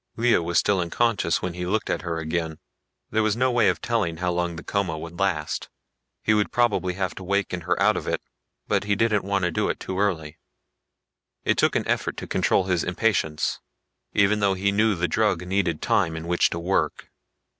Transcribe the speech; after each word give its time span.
Lea 0.17 0.39
was 0.39 0.57
still 0.57 0.79
unconscious 0.79 1.43
when 1.43 1.53
he 1.53 1.67
looked 1.67 1.87
at 1.87 2.01
her 2.01 2.17
again. 2.17 2.57
There 3.11 3.21
was 3.21 3.35
no 3.37 3.51
way 3.51 3.69
of 3.69 3.79
telling 3.81 4.17
how 4.17 4.31
long 4.31 4.55
the 4.55 4.63
coma 4.63 4.97
would 4.97 5.19
last. 5.19 5.69
He 6.23 6.33
would 6.33 6.51
probably 6.51 6.95
have 6.95 7.13
to 7.13 7.23
waken 7.23 7.61
her 7.61 7.79
out 7.79 7.95
of 7.95 8.07
it, 8.07 8.19
but 8.67 8.85
he 8.85 8.95
didn't 8.95 9.23
want 9.23 9.43
to 9.43 9.51
do 9.51 9.69
it 9.69 9.79
too 9.79 9.99
early. 9.99 10.39
It 11.43 11.55
took 11.55 11.75
an 11.75 11.87
effort 11.87 12.17
to 12.17 12.25
control 12.25 12.63
his 12.63 12.83
impatience, 12.83 13.59
even 14.11 14.39
though 14.39 14.55
he 14.55 14.71
knew 14.71 14.95
the 14.95 15.07
drug 15.07 15.45
needed 15.45 15.83
time 15.83 16.15
in 16.15 16.25
which 16.27 16.49
to 16.49 16.57
work. 16.57 17.11